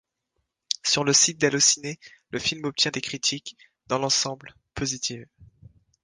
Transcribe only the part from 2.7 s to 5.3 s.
des critiques, dans l'ensemble, positives.